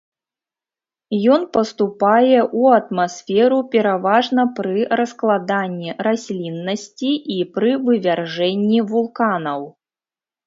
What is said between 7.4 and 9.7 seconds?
пры вывяржэнні вулканаў.